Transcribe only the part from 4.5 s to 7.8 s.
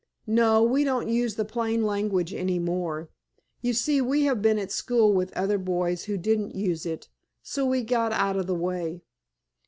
at school with other boys who didn't use it, so